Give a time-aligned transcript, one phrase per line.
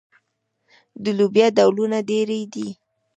[1.03, 2.67] د لوبیا ډولونه ډیر دي.